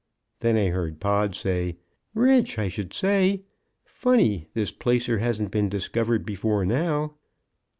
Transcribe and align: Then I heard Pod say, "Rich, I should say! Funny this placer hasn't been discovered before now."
Then 0.39 0.57
I 0.57 0.69
heard 0.69 0.99
Pod 0.99 1.35
say, 1.35 1.77
"Rich, 2.15 2.57
I 2.57 2.69
should 2.69 2.91
say! 2.91 3.43
Funny 3.85 4.47
this 4.55 4.71
placer 4.71 5.19
hasn't 5.19 5.51
been 5.51 5.69
discovered 5.69 6.25
before 6.25 6.65
now." 6.65 7.13